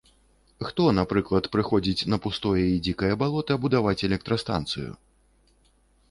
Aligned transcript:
Хто, 0.67 0.85
напрыклад, 0.99 1.49
прыходзіць 1.55 2.07
на 2.13 2.17
пустое 2.23 2.63
і 2.69 2.79
дзікае 2.87 3.09
балота 3.23 3.53
будаваць 3.65 4.05
электрастанцыю? 4.09 4.89